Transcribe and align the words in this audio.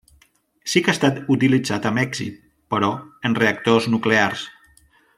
Sí 0.71 0.81
que 0.85 0.89
ha 0.93 0.95
estat 0.97 1.19
utilitzat 1.35 1.85
amb 1.91 2.03
èxit, 2.05 2.41
però, 2.75 2.91
en 3.31 3.39
reactors 3.45 3.89
nuclears. 3.97 4.47